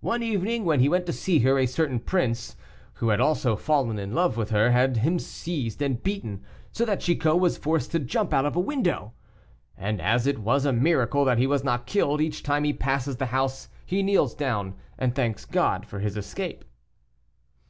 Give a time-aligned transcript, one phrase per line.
[0.00, 2.56] One evening when he went to see her, a certain prince,
[2.94, 7.00] who had also fallen in love with her, had him seized and beaten, so that
[7.00, 9.12] Chicot was forced to jump out of window;
[9.76, 13.18] and as it was a miracle that he was not killed, each time he passes
[13.18, 16.64] the house he kneels down and thanks God for his escape."